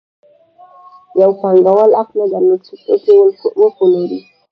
[1.21, 3.15] یو پانګوال حق نه درلود چې توکي
[3.61, 4.19] وپلوري